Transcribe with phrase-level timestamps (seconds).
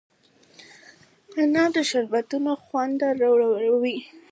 [1.41, 3.97] انار د شربتونو خوند لوړوي.